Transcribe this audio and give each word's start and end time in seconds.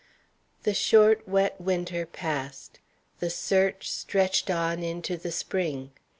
The 0.63 0.73
short, 0.73 1.27
wet 1.27 1.61
winter 1.61 2.07
passed. 2.07 2.79
The 3.19 3.29
search 3.29 3.87
stretched 3.91 4.49
on 4.49 4.81
into 4.81 5.15
the 5.15 5.31
spring. 5.31 5.91